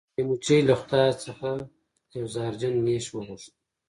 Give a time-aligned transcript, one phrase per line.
[0.13, 1.49] یوې مچۍ له خدای څخه
[2.17, 3.51] یو زهرجن نیش وغوښت.